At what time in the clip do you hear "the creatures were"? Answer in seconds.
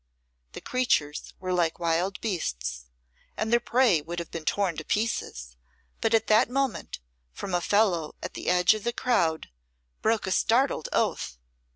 0.53-1.53